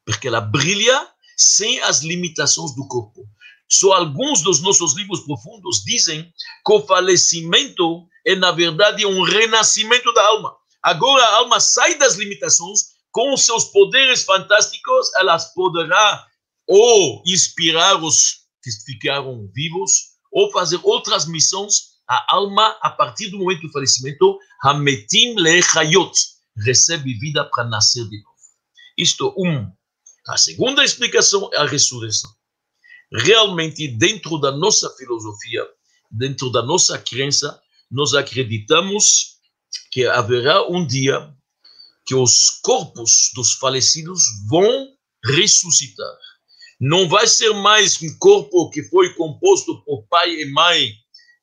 [0.04, 3.22] Porque ela brilha sem as limitações do corpo.
[3.70, 6.24] Só alguns dos nossos livros profundos dizem
[6.64, 10.56] que o falecimento é, na verdade, um renascimento da alma.
[10.82, 16.26] Agora a alma sai das limitações, com seus poderes fantásticos, ela poderá
[16.66, 21.92] ou inspirar os que ficaram vivos, ou fazer outras missões.
[22.08, 26.12] A alma, a partir do momento do falecimento, Hametim lechayot,
[26.64, 28.36] recebe vida para nascer de novo.
[28.96, 29.70] Isto, um.
[30.28, 32.30] A segunda explicação é a ressurreição.
[33.12, 35.66] Realmente, dentro da nossa filosofia,
[36.10, 37.60] dentro da nossa crença,
[37.92, 39.36] nós acreditamos
[39.90, 41.30] que haverá um dia
[42.06, 44.88] que os corpos dos falecidos vão
[45.24, 46.16] ressuscitar.
[46.80, 50.94] Não vai ser mais um corpo que foi composto por pai e mãe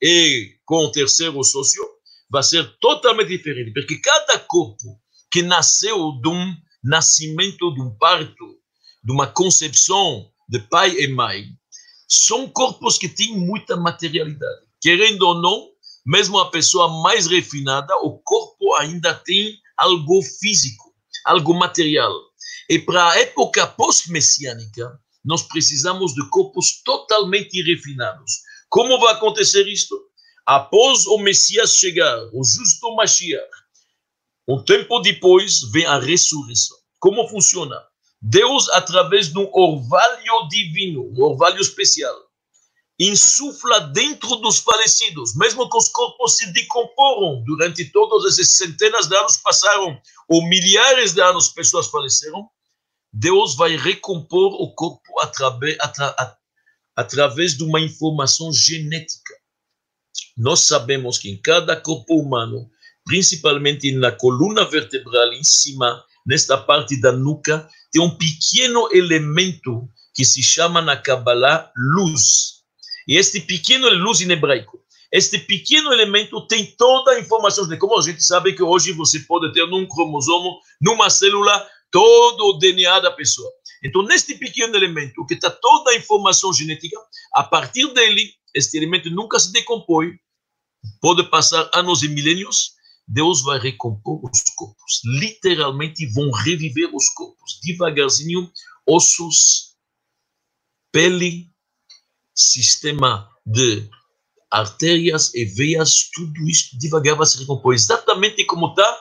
[0.02, 1.88] e com o terceiro sócio,
[2.30, 5.00] vai ser totalmente diferente, porque cada corpo
[5.32, 8.58] que nasceu de um nascimento, de um parto,
[9.04, 11.45] de uma concepção de pai e mãe,
[12.08, 14.68] são corpos que têm muita materialidade.
[14.82, 15.70] Querendo ou não,
[16.06, 20.93] mesmo a pessoa mais refinada, o corpo ainda tem algo físico,
[21.26, 22.14] algo material.
[22.70, 28.41] E para a época pós-messiânica, nós precisamos de corpos totalmente refinados.
[28.70, 30.00] Como vai acontecer isto?
[30.45, 33.50] Após o Messias chegar, o justo Mashiach,
[34.47, 36.78] um tempo depois vem a ressurreição.
[37.00, 37.76] Como funciona?
[38.22, 42.16] Deus, através de um orvalho divino, um orvalho especial,
[43.00, 49.16] insufla dentro dos falecidos, mesmo que os corpos se decomporam durante todos esses centenas de
[49.16, 52.50] anos passaram, ou milhares de anos pessoas faleceram,
[53.12, 56.38] Deus vai recompor o corpo através, atra,
[56.95, 59.34] através de uma informação genética.
[60.38, 62.70] Nós sabemos que em cada corpo humano,
[63.06, 70.26] principalmente na coluna vertebral, em cima, nesta parte da nuca, tem um pequeno elemento que
[70.26, 72.59] se chama na Kabbalah luz.
[73.10, 74.80] E este pequeno luz em hebraico,
[75.12, 77.68] este pequeno elemento tem toda a informação.
[77.80, 82.60] Como a gente sabe que hoje você pode ter num cromossomo, numa célula, todo o
[82.60, 83.51] DNA da pessoa.
[83.84, 86.95] Então, neste pequeno elemento, que está toda a informação genética,
[87.34, 90.12] a partir dele, este elemento nunca se decompõe,
[91.01, 92.74] pode passar anos e milênios,
[93.07, 95.01] Deus vai recompor os corpos.
[95.03, 98.51] Literalmente vão reviver os corpos, devagarzinho,
[98.88, 99.74] ossos,
[100.91, 101.49] pele,
[102.39, 103.89] sistema de
[104.51, 107.73] artérias e veias, tudo isso devagar vai se recompor.
[107.73, 108.97] Exatamente como está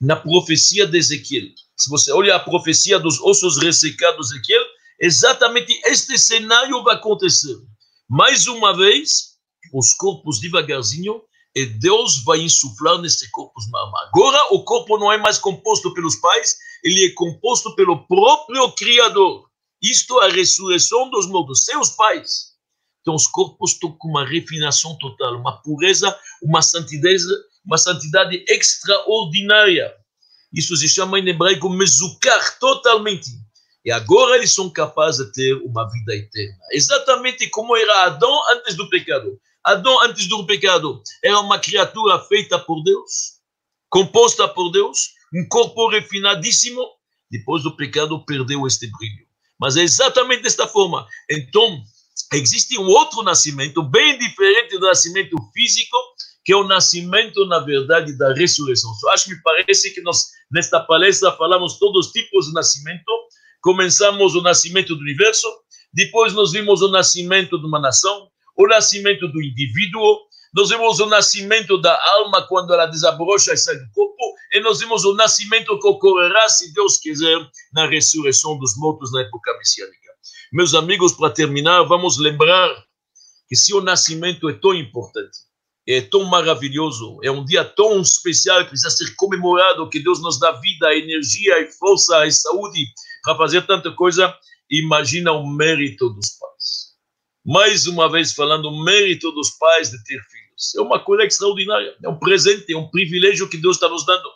[0.00, 1.46] na profecia de Ezequiel.
[1.76, 4.62] Se você olha a profecia dos ossos ressecados de Ezequiel,
[5.00, 7.56] exatamente este cenário vai acontecer.
[8.08, 9.36] Mais uma vez,
[9.72, 11.22] os corpos devagarzinho,
[11.54, 13.54] e Deus vai insuflar nesse corpo
[14.08, 19.48] Agora, o corpo não é mais composto pelos pais, ele é composto pelo próprio Criador.
[19.82, 22.49] Isto é a ressurreição dos mortos, seus pais.
[23.00, 27.22] Então, os corpos estão com uma refinação total, uma pureza, uma santidade
[27.64, 29.92] uma santidade extraordinária.
[30.52, 33.30] Isso se chama em hebraico mezukar, totalmente.
[33.84, 36.58] E agora eles são capazes de ter uma vida eterna.
[36.72, 39.38] Exatamente como era Adão antes do pecado.
[39.64, 43.38] Adão, antes do pecado, era uma criatura feita por Deus,
[43.90, 46.82] composta por Deus, um corpo refinadíssimo.
[47.30, 49.26] Depois do pecado, perdeu este brilho.
[49.58, 51.06] Mas é exatamente desta forma.
[51.30, 51.82] Então,
[52.34, 55.96] existe um outro nascimento, bem diferente do nascimento físico,
[56.44, 58.90] que é o nascimento, na verdade, da ressurreição.
[59.12, 63.12] Acho que me parece que nós, nesta palestra, falamos todos os tipos de nascimento.
[63.62, 65.46] Começamos o nascimento do universo,
[65.92, 70.18] depois nós vimos o nascimento de uma nação, o nascimento do indivíduo,
[70.54, 74.80] nós vimos o nascimento da alma quando ela desabrocha e sai do corpo, e nós
[74.80, 77.38] vimos o nascimento que ocorrerá, se Deus quiser,
[77.72, 79.99] na ressurreição dos mortos na época messiânica.
[80.52, 82.68] Meus amigos, para terminar, vamos lembrar
[83.48, 85.38] que se o nascimento é tão importante,
[85.86, 90.40] é tão maravilhoso, é um dia tão especial que precisa ser comemorado, que Deus nos
[90.40, 92.84] dá vida, energia e força e saúde
[93.22, 94.34] para fazer tanta coisa.
[94.68, 96.96] Imagina o mérito dos pais.
[97.44, 100.74] Mais uma vez falando, o mérito dos pais de ter filhos.
[100.76, 104.28] É uma coisa extraordinária, é um presente, é um privilégio que Deus está nos dando.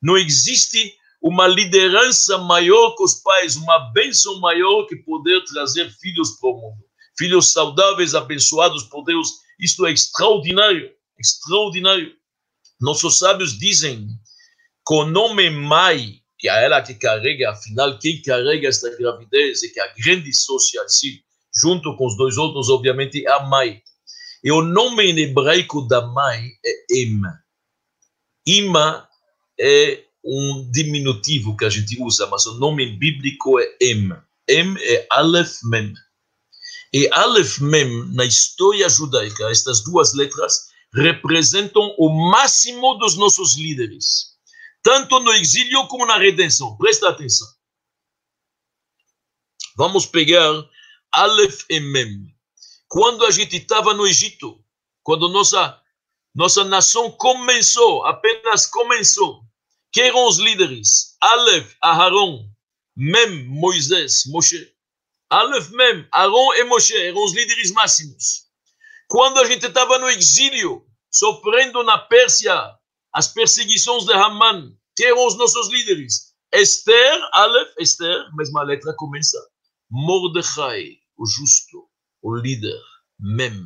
[0.00, 6.38] Não existe uma liderança maior que os pais, uma bênção maior que poder trazer filhos
[6.40, 6.84] para o mundo.
[7.18, 9.28] Filhos saudáveis, abençoados por Deus.
[9.58, 12.12] Isto é extraordinário extraordinário.
[12.80, 14.08] Nossos sábios dizem
[14.86, 19.72] que o nome mãe, que é ela que carrega, afinal, quem carrega esta gravidez e
[19.72, 21.18] que é a grande social, sim,
[21.54, 23.82] junto com os dois outros, obviamente, é a mãe.
[24.44, 27.20] E o nome em hebraico da mãe é Em.
[28.46, 29.08] Ima
[29.58, 34.10] é um diminutivo que a gente usa, mas o nome bíblico é Em.
[34.48, 35.94] Em é Aleph Mem.
[36.92, 44.36] E Aleph Mem, na história judaica, estas duas letras, representam o máximo dos nossos líderes,
[44.82, 46.76] tanto no exílio como na redenção.
[46.76, 47.46] Presta atenção.
[49.76, 50.64] Vamos pegar
[51.12, 52.34] Aleph e Mem.
[52.88, 54.60] Quando a gente estava no Egito,
[55.02, 55.80] quando nossa,
[56.34, 59.45] nossa nação começou, apenas começou,
[59.96, 61.16] quem eram os líderes?
[61.22, 62.46] Aleph, Aharon,
[62.94, 64.70] Mem, Moisés, Moshe.
[65.30, 68.44] Aleph, Mem, Aaron e Moshe eram os líderes máximos.
[69.08, 72.54] Quando a gente estava no exílio, sofrendo na Pérsia
[73.10, 76.34] as perseguições de Haman, que eram os nossos líderes.
[76.52, 79.38] Esther, Aleph, Esther, mesma letra começa.
[79.90, 81.88] Mordecai, o justo,
[82.20, 82.82] o líder,
[83.18, 83.64] Mem.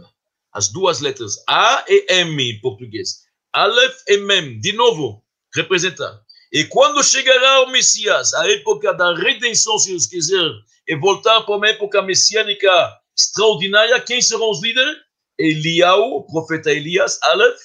[0.53, 3.25] As duas letras, A e M em português.
[3.53, 5.25] Aleph e Mem, de novo,
[5.55, 6.23] representa.
[6.53, 10.51] E quando chegará o Messias, a época da redenção, se Deus quiser,
[10.91, 12.69] e voltar para uma época messiânica
[13.17, 14.01] extraordinária.
[14.01, 14.97] Quem serão os líderes?
[15.39, 17.61] Eliau, o profeta Elias, Aleph,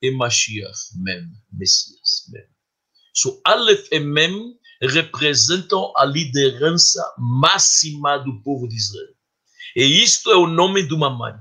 [0.00, 2.44] e Mashiach, Mem, Messias, Mem.
[3.12, 9.14] So, Aleph e Mem representam a liderança máxima do povo de Israel.
[9.76, 11.34] E isto é o nome de uma mãe,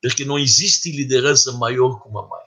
[0.00, 2.44] porque não existe liderança maior que uma mãe.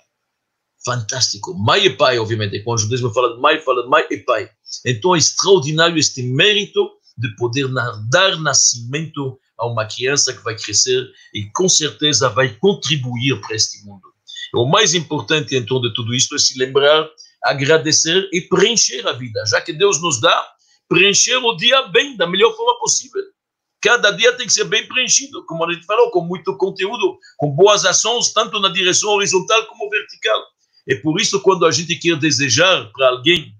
[0.88, 1.53] Fantástico.
[1.53, 2.63] Mãe e pai, obviamente.
[2.63, 4.49] Quando o judaísmo fala de mãe, fala de mãe e pai.
[4.85, 7.67] Então é extraordinário este mérito de poder
[8.09, 13.83] dar nascimento a uma criança que vai crescer e com certeza vai contribuir para este
[13.85, 14.07] mundo.
[14.55, 17.05] O mais importante então de tudo isto é se lembrar,
[17.43, 20.47] agradecer e preencher a vida, já que Deus nos dá,
[20.88, 23.23] preencher o dia bem, da melhor forma possível.
[23.81, 27.51] Cada dia tem que ser bem preenchido, como a gente falou, com muito conteúdo, com
[27.51, 30.41] boas ações, tanto na direção horizontal como vertical.
[30.88, 33.53] É por isso quando a gente quer desejar para alguém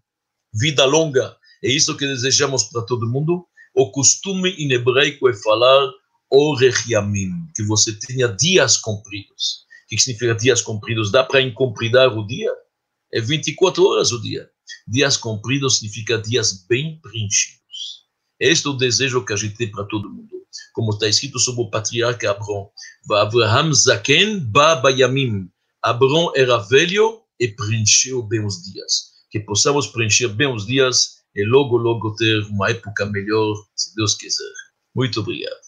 [0.53, 5.91] vida longa, é isso que desejamos para todo mundo, o costume em hebraico é falar
[6.32, 9.65] Orechiamim, que você tenha dias compridos.
[9.86, 11.11] O que significa dias compridos?
[11.11, 12.51] Dá para incompridar o dia?
[13.13, 14.49] É 24 horas o dia.
[14.88, 18.05] Dias compridos significa dias bem preenchidos.
[18.39, 20.36] Este é o desejo que a gente tem para todo mundo.
[20.73, 22.69] Como está escrito sobre o patriarca Abrão.
[23.09, 25.49] Abraham Zaken ba bayamim.
[25.84, 29.11] Abrão era velho e preencheu bem os dias.
[29.30, 34.15] Que possamos preencher bem os dias e logo, logo ter uma época melhor, se Deus
[34.15, 34.53] quiser.
[34.95, 35.66] Muito obrigado.